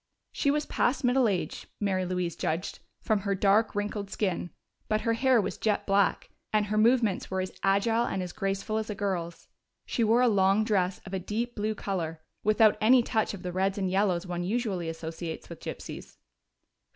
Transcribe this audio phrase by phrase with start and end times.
[0.31, 4.49] She was past middle age, Mary Louise judged, from her dark, wrinkled skin,
[4.87, 8.79] but her hair was jet black, and her movements were as agile and as graceful
[8.79, 9.47] as a girl's.
[9.85, 13.51] She wore a long dress of a deep blue color, without any touch of the
[13.51, 16.17] reds and yellows one usually associates with gypsies.